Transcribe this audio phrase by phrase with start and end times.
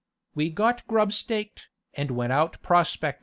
[0.33, 3.19] We got grub staked, and went out prospectin'.